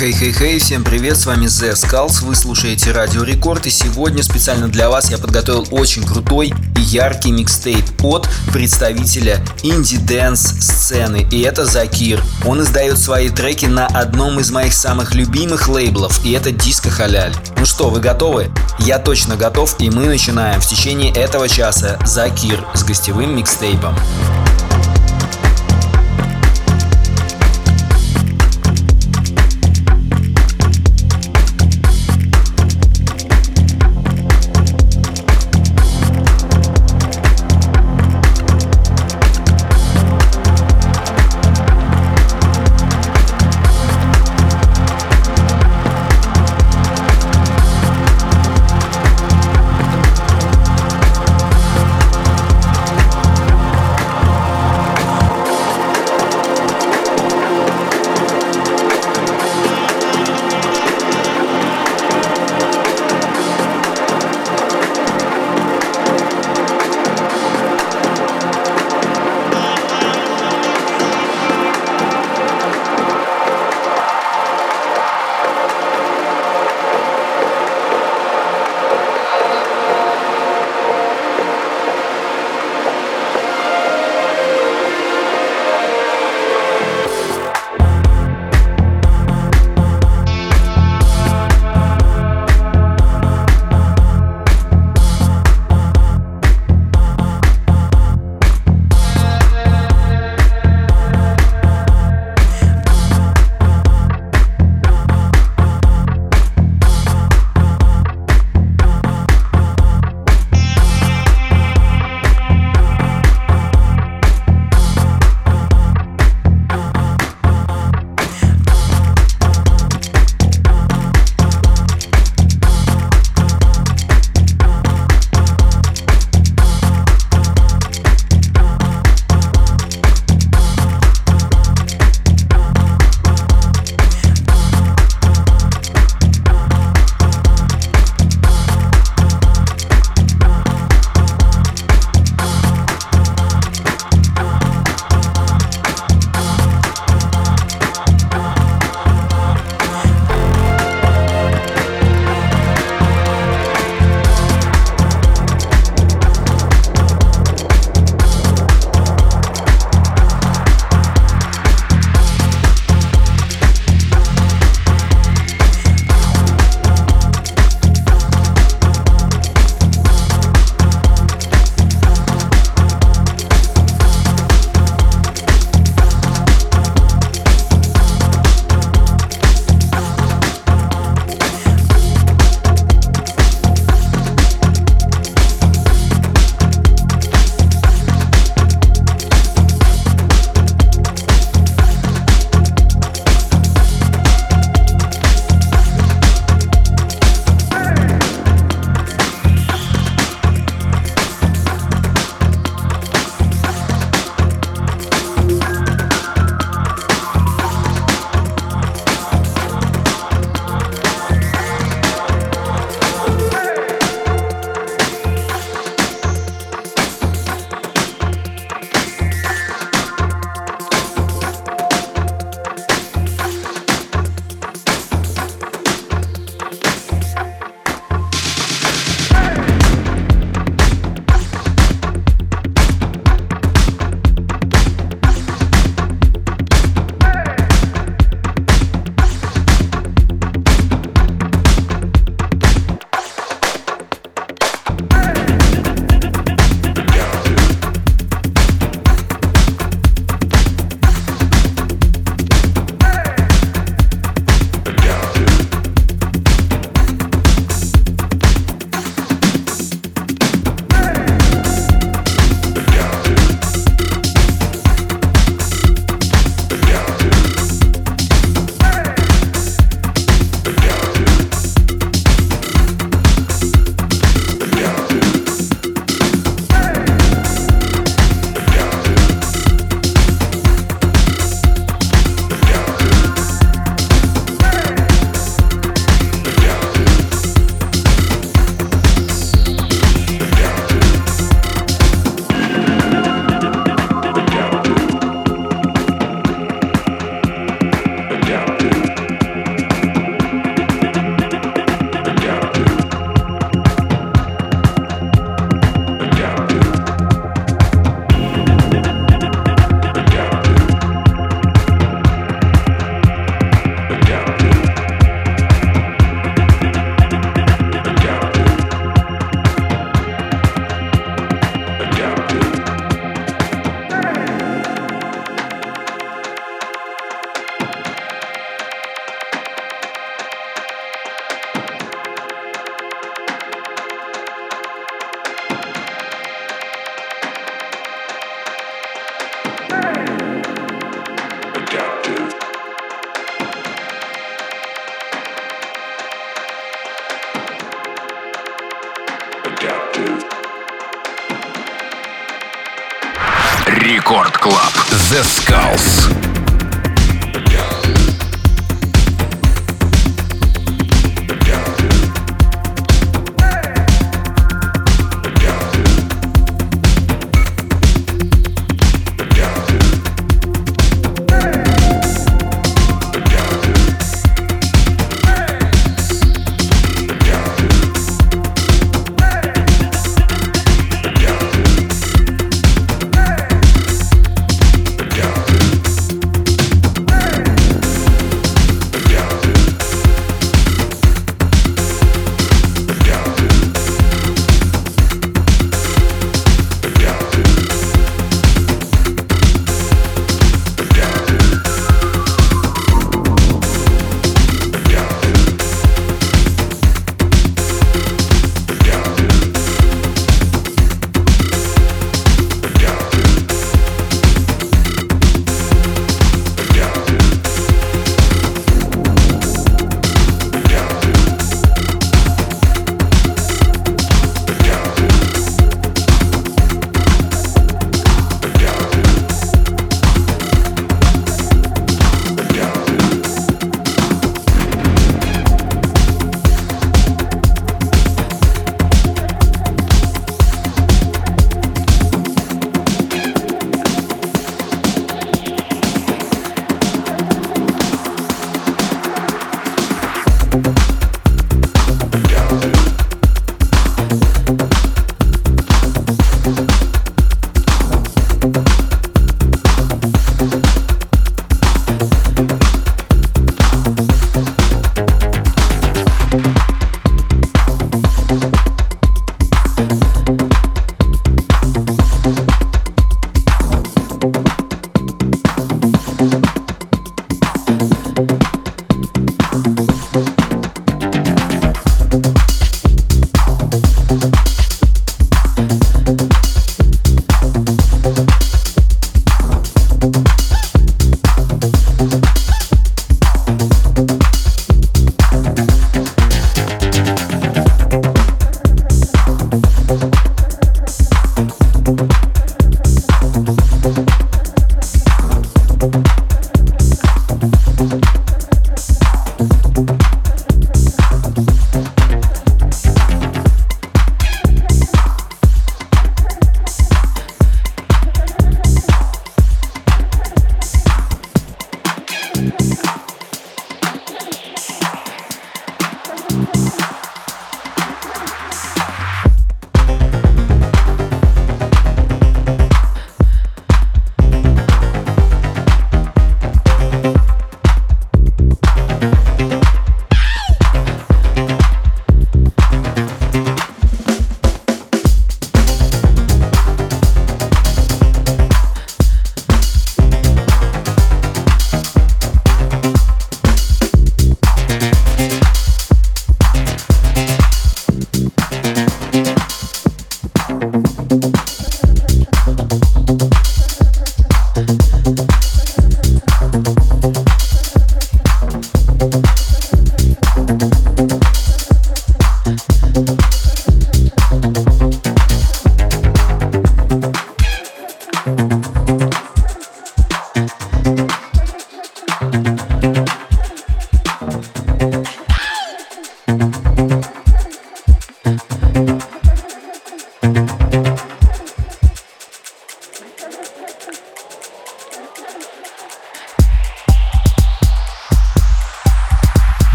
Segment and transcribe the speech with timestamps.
[0.00, 4.88] Хей-хей-хей, всем привет, с вами The Skulls, вы слушаете Радио Рекорд, и сегодня специально для
[4.88, 12.24] вас я подготовил очень крутой и яркий микстейп от представителя инди-дэнс сцены, и это Закир.
[12.46, 17.34] Он издает свои треки на одном из моих самых любимых лейблов, и это Диско Халяль.
[17.58, 18.50] Ну что, вы готовы?
[18.78, 23.94] Я точно готов, и мы начинаем в течение этого часа Закир с гостевым микстейпом.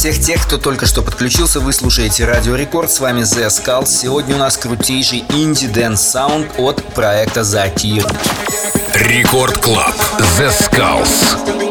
[0.00, 3.88] Всех тех, кто только что подключился, вы слушаете Радио Рекорд, с вами The Skulls.
[3.88, 8.06] Сегодня у нас крутейший инди-дэнс саунд от проекта Закир.
[8.94, 9.94] Рекорд Клаб
[10.38, 11.69] The Skulls.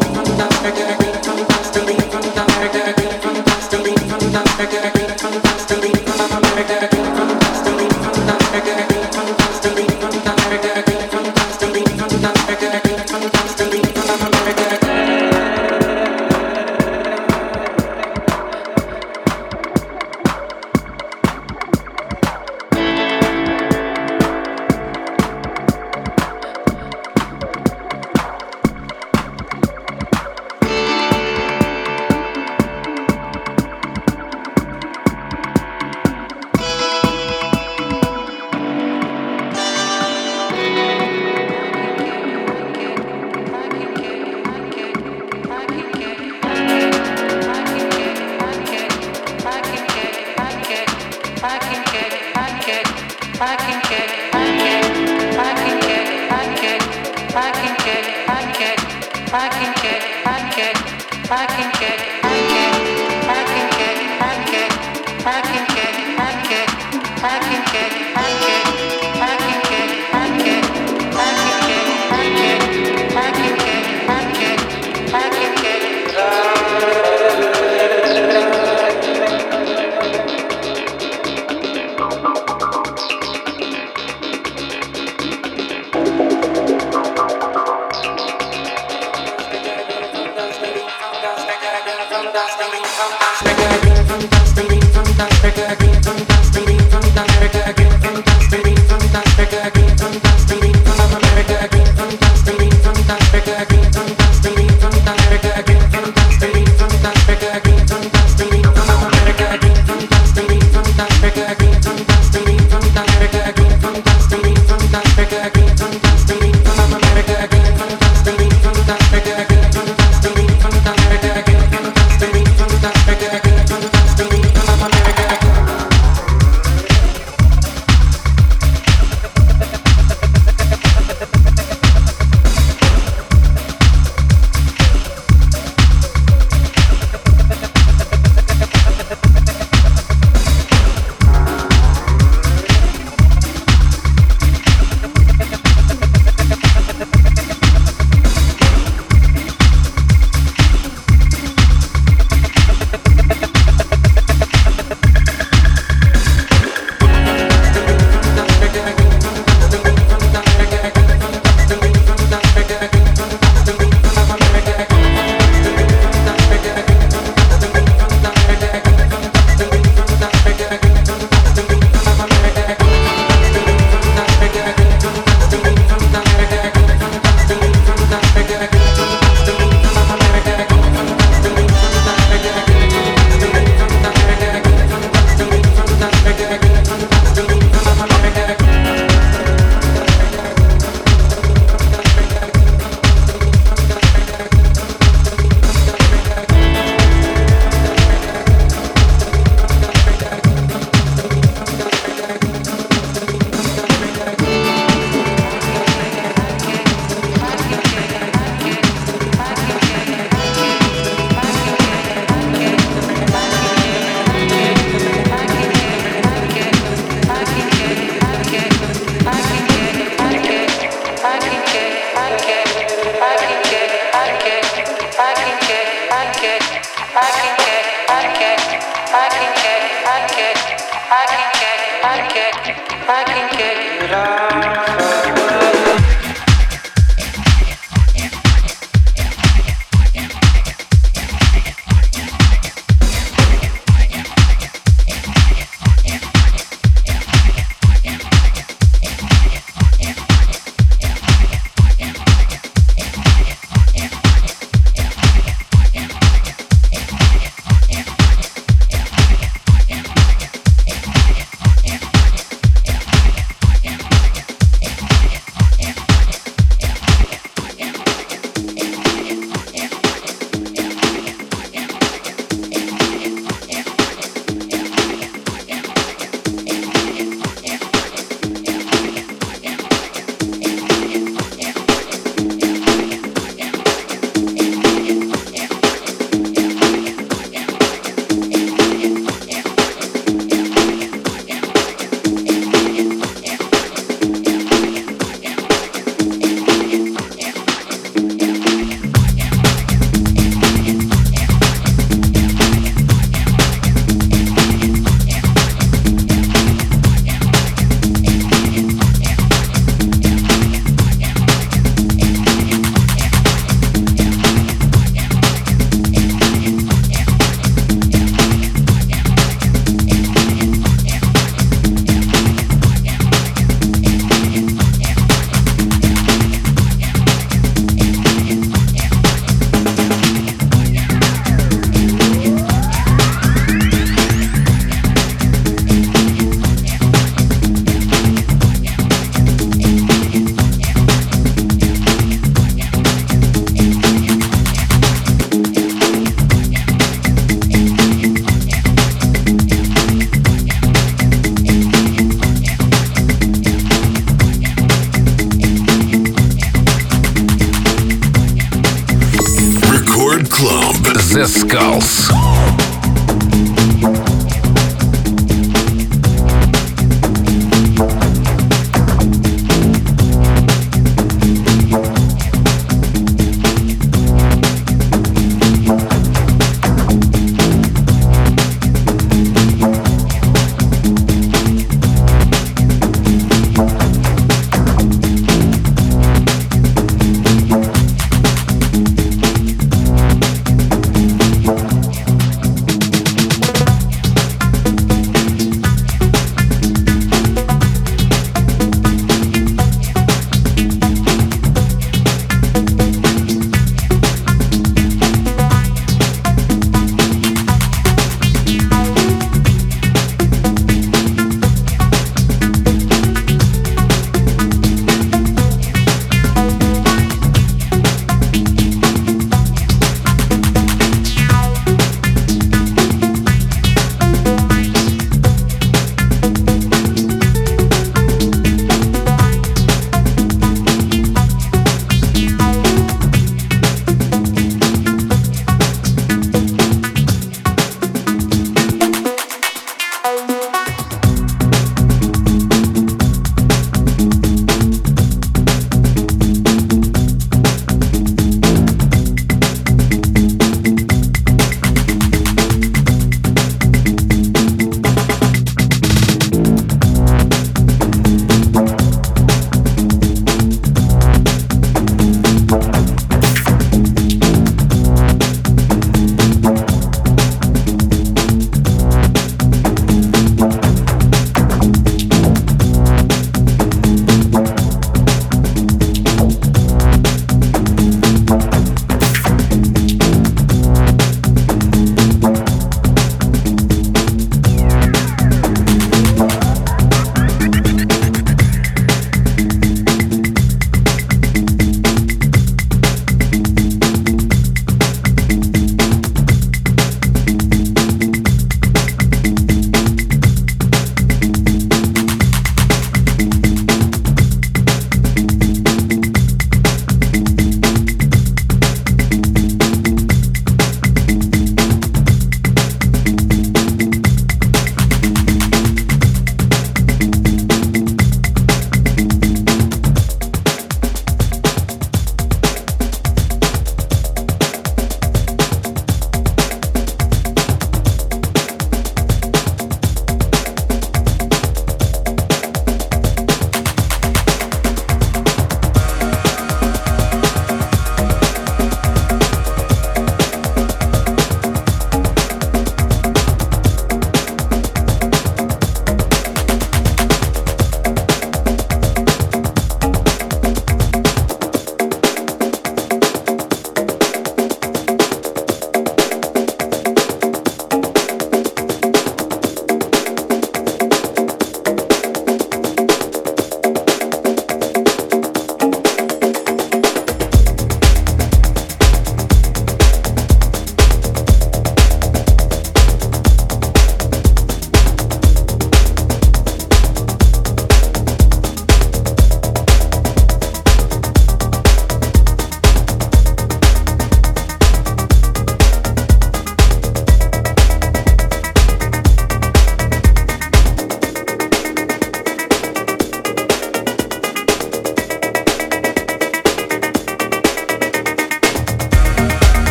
[92.32, 95.79] Fantastic, fantastic, fantastic, fantastic, fantastic, fantastic,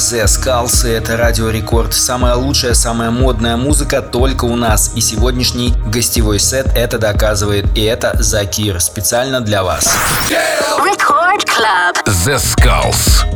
[0.00, 1.92] The Skulls, и это Радио Рекорд.
[1.92, 4.92] Самая лучшая, самая модная музыка только у нас.
[4.94, 7.66] И сегодняшний гостевой сет это доказывает.
[7.76, 9.86] И это Закир, специально для вас.
[10.78, 12.02] Record Club.
[12.06, 13.29] The Skulls.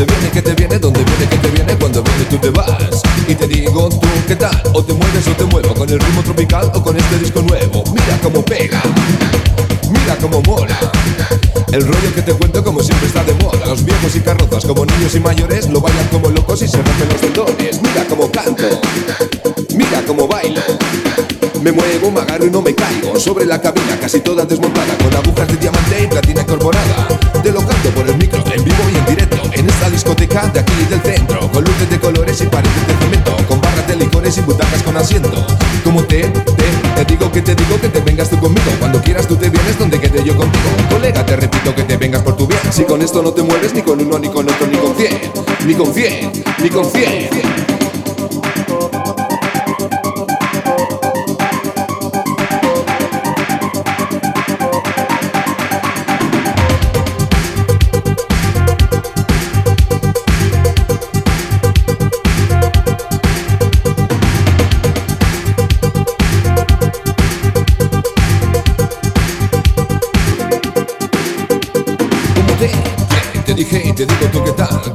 [0.00, 3.02] Se viene que te viene, donde viene que te viene, cuando viene tú te vas.
[3.28, 6.22] Y te digo tú qué tal, o te mueves o te muevo, con el ritmo
[6.22, 7.84] tropical o con este disco nuevo.
[7.92, 8.80] Mira cómo pega,
[9.90, 10.78] mira cómo mola.
[11.70, 13.66] El rollo que te cuento como siempre está de moda.
[13.66, 17.08] Los viejos y carrozas como niños y mayores Lo bailan como locos y se rompen
[17.10, 17.82] los tendones.
[17.82, 18.80] Mira cómo canto,
[19.76, 20.62] mira cómo bailo.
[21.60, 23.20] Me muevo, me agarro y no me caigo.
[23.20, 27.06] Sobre la cabina casi toda desmontada Con agujas de diamante y platina incorporada
[27.42, 29.29] Te lo canto por el micro, en vivo y en directo
[29.90, 33.86] discoteca de aquí del centro Con luces de colores y paredes de cemento Con barras
[33.88, 35.30] de licores y butacas con asiento.
[35.84, 38.70] Como te, te, te digo que te digo que te vengas tú conmigo.
[38.78, 40.64] Cuando quieras tú te vienes donde quede yo contigo.
[40.90, 42.60] Colega, te repito que te vengas por tu bien.
[42.70, 45.18] Si con esto no te mueves ni con uno, ni con otro, ni con cien
[45.66, 46.30] Ni con cien,
[46.62, 47.79] ni con cien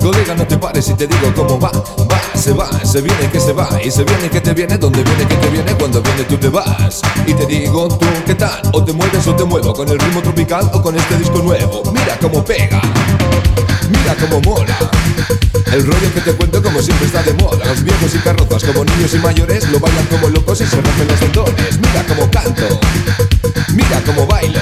[0.02, 3.40] Colega, no te pares y te digo cómo va, va, se va, se viene que
[3.40, 6.24] se va y se viene que te viene, donde viene que te viene, cuando viene
[6.24, 7.02] tú te vas.
[7.28, 10.24] Y te digo tú qué tal, o te mueves o te muevo con el ritmo
[10.24, 11.84] tropical o con este disco nuevo.
[11.92, 12.82] Mira cómo pega,
[13.90, 14.76] mira cómo mola.
[15.72, 18.86] El rollo que te cuento como siempre está de moda Los viejos y carrozas como
[18.86, 22.80] niños y mayores Lo bailan como locos y se rompen los tendones Mira cómo canto,
[23.74, 24.62] mira cómo bailo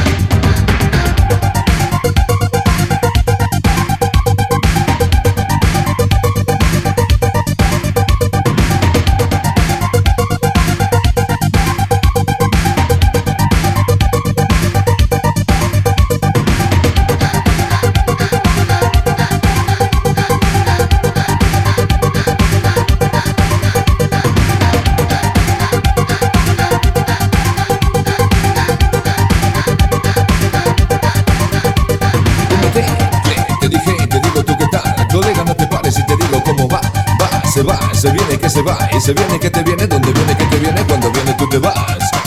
[38.01, 40.57] se viene que se va, y se viene que te viene, donde viene que te
[40.57, 41.75] viene, cuando viene tú te vas.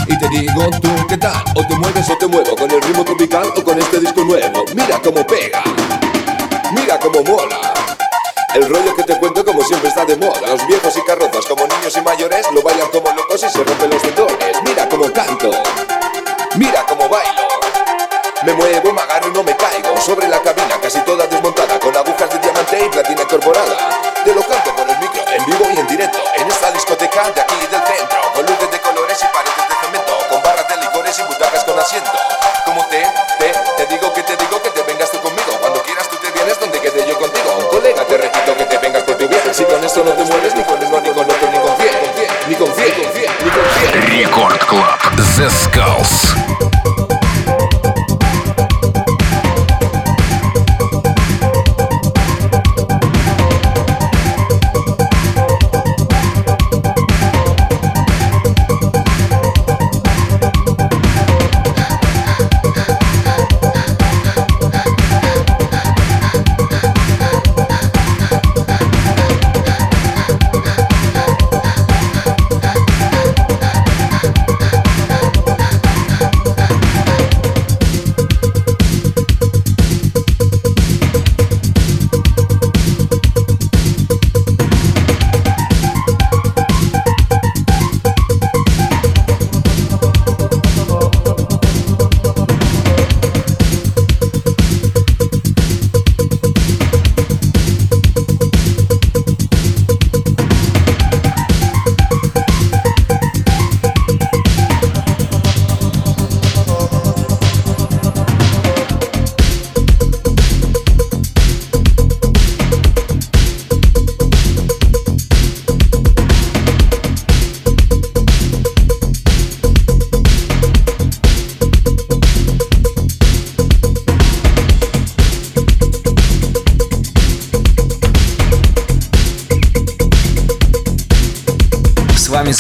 [0.07, 3.05] Y te digo tú qué tal, o te mueves o te muevo, con el ritmo
[3.05, 4.65] tropical o con este disco nuevo.
[4.73, 5.65] Mira cómo pega,
[6.71, 7.75] mira cómo mola.
[8.55, 11.67] El rollo que te cuento como siempre está de moda Los viejos y carrozas como
[11.67, 15.51] niños y mayores Lo bailan como locos y se rompen los tendones Mira cómo canto,
[16.55, 17.49] mira cómo bailo
[18.45, 21.97] Me muevo, me agarro y no me caigo Sobre la cabina casi toda desmontada Con
[21.97, 24.84] agujas de diamante y platina incorporada Te lo canto
[26.37, 28.21] en esta discoteca de aquí del centro.
[28.35, 31.79] Con luces de colores y paredes de cemento, con barras de licores y butacas con
[31.79, 32.13] asiento.
[32.65, 33.03] Como te,
[33.39, 35.53] te, te digo que te digo que te vengas tú conmigo.
[35.61, 37.57] Cuando quieras tú te vienes donde quede yo contigo.
[37.59, 39.55] Un colega, te repito que te vengas con tu vieja.
[39.55, 41.77] Si con esto no te mueves, ni con el no, ni con otro, ni con
[41.77, 41.97] fiel,
[42.49, 44.25] ni con fiel, ni con fiel, ni con fiel.
[44.25, 46.54] Record Club The Skulls.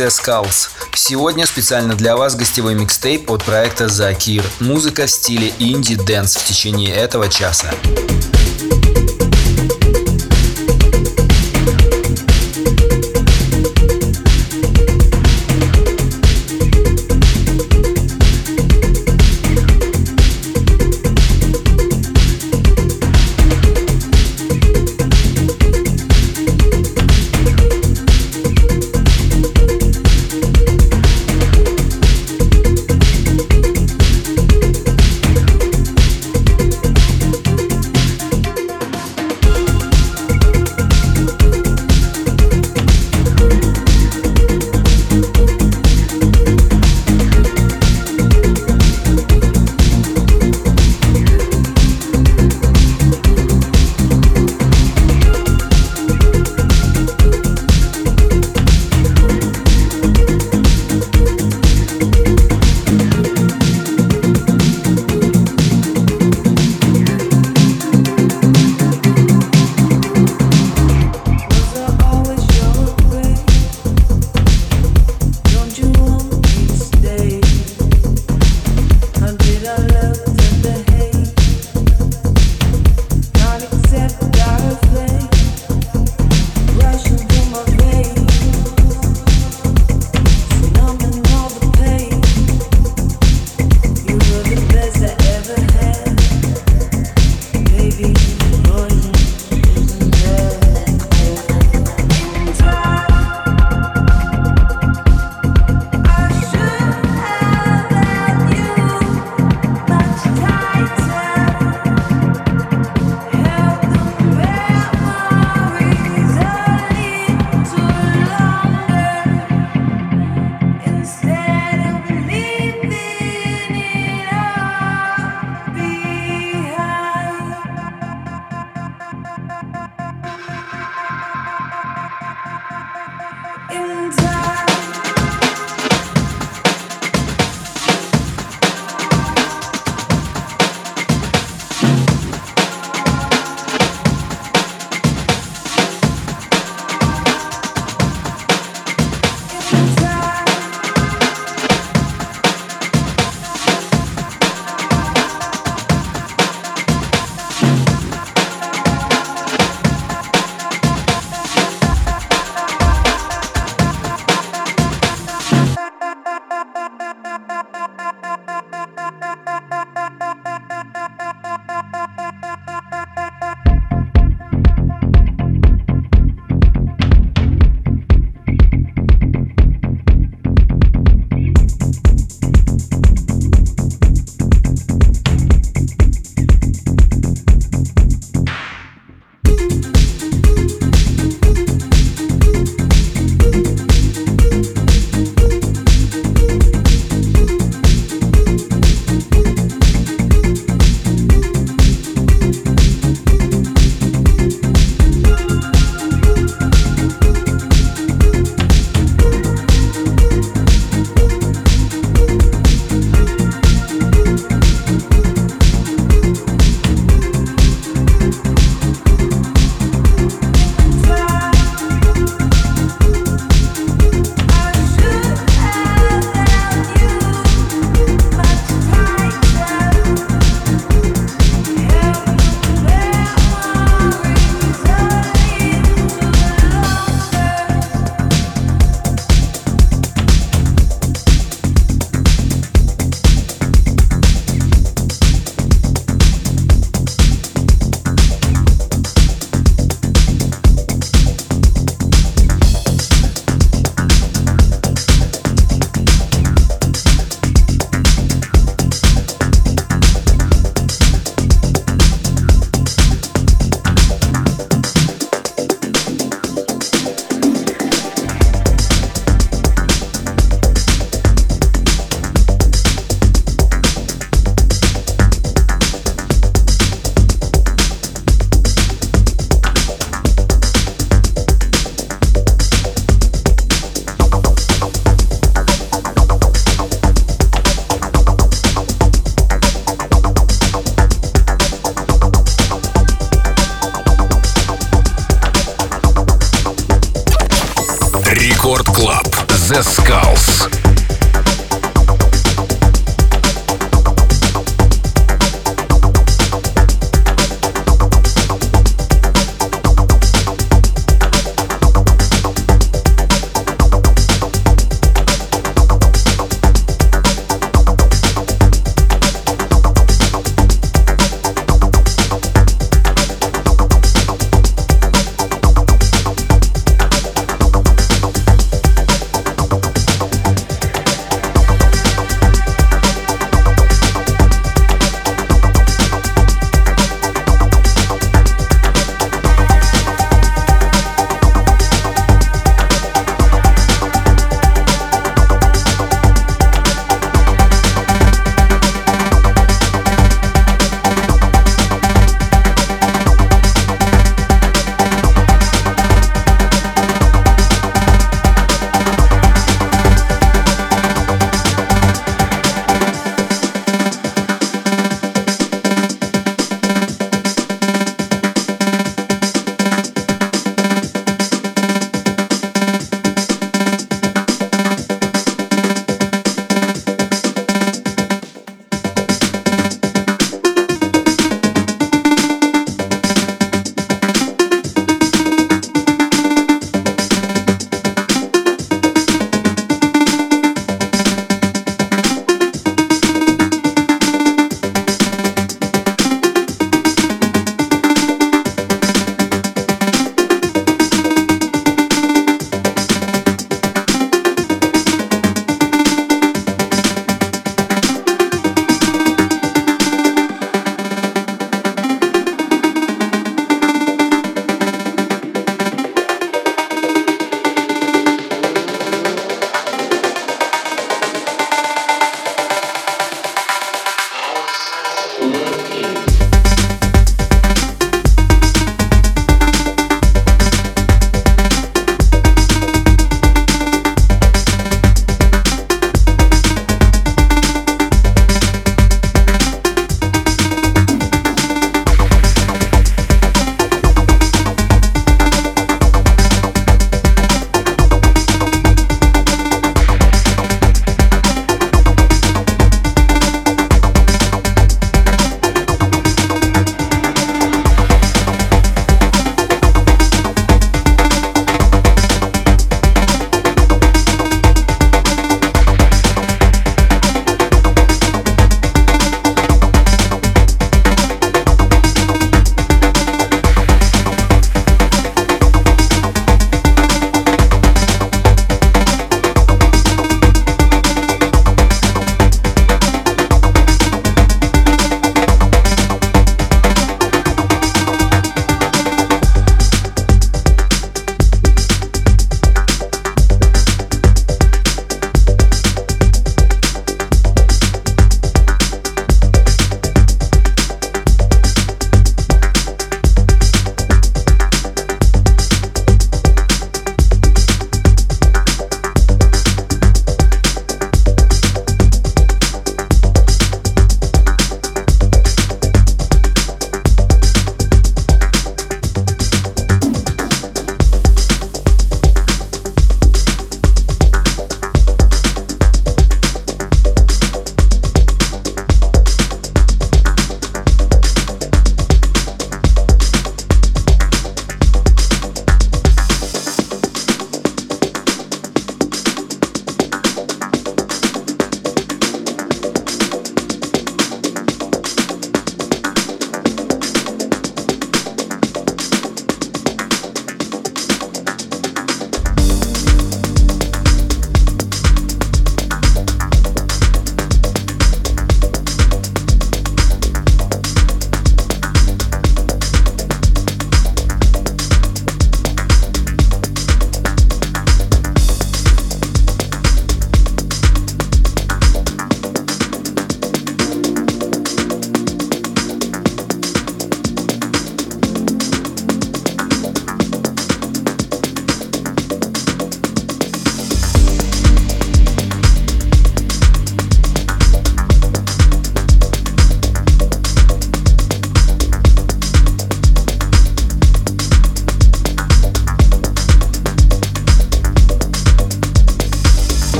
[0.00, 0.70] The Skulls.
[0.94, 4.42] Сегодня специально для вас гостевой микстейп от проекта Закир.
[4.58, 7.70] Музыка в стиле инди-дэнс в течение этого часа.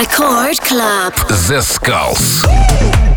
[0.00, 1.12] Record Club.
[1.28, 3.09] The Skulls.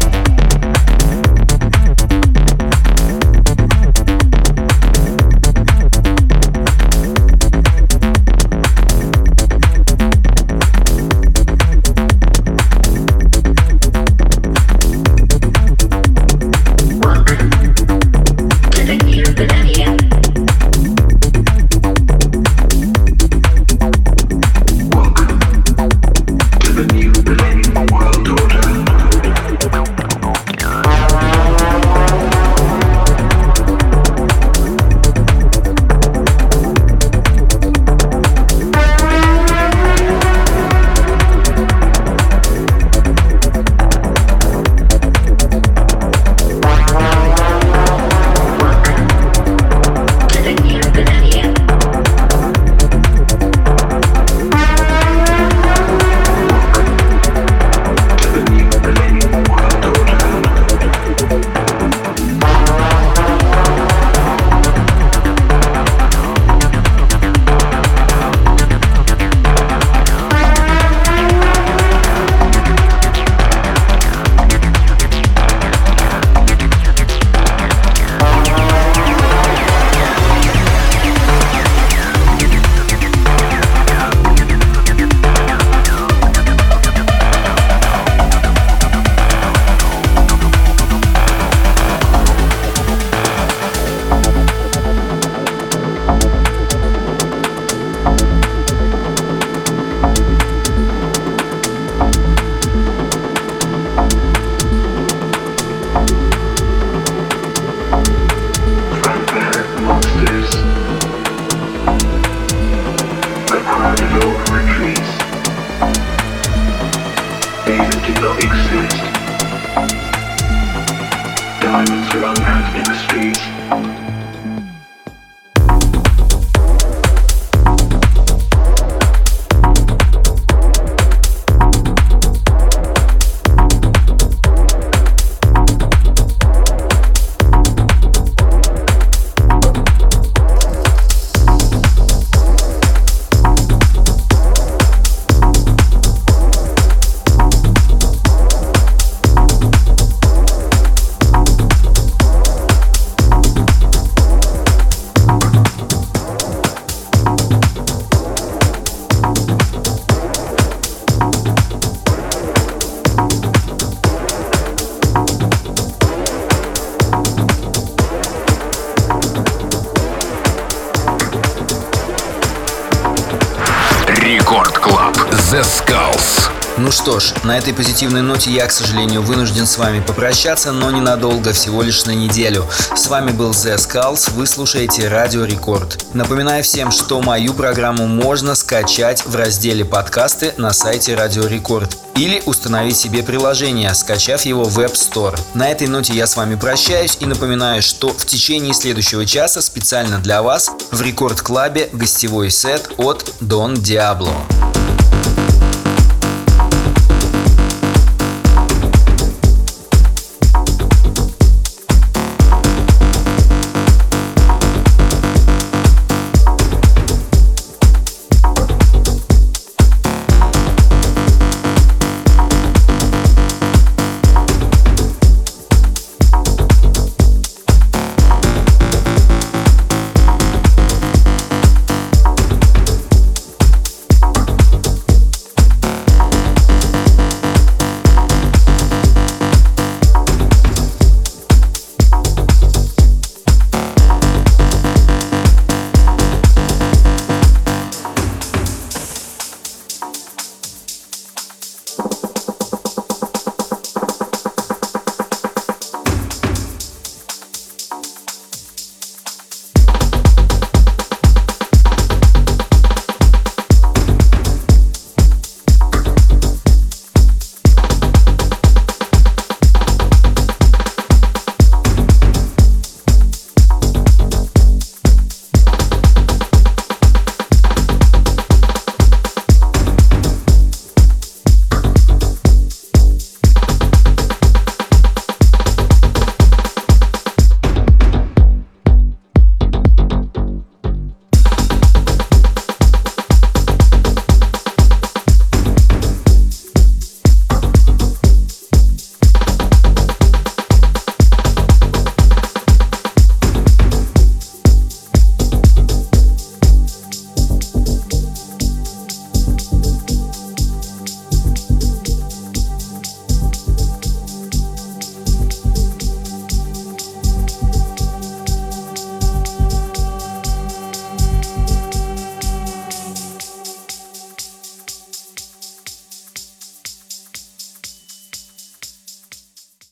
[177.53, 182.03] На этой позитивной ноте я, к сожалению, вынужден с вами попрощаться, но ненадолго, всего лишь
[182.05, 182.67] на неделю.
[182.95, 186.03] С вами был The Skulls, вы слушаете Радио Рекорд.
[186.15, 192.41] Напоминаю всем, что мою программу можно скачать в разделе подкасты на сайте Радио Рекорд или
[192.47, 195.39] установить себе приложение, скачав его в App Store.
[195.53, 200.17] На этой ноте я с вами прощаюсь и напоминаю, что в течение следующего часа специально
[200.17, 204.33] для вас в Рекорд Клабе гостевой сет от Don Diablo.